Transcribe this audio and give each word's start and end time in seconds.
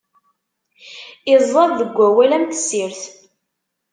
Iẓẓad 1.33 1.71
deg 1.79 1.91
wawal 1.97 2.31
am 2.37 2.45
tessirt. 2.51 3.01